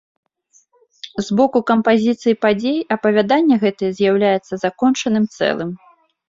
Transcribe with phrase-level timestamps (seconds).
[1.25, 5.71] З боку кампазіцыі падзей апавяданне гэтае з'яўляецца закончаным цэлым.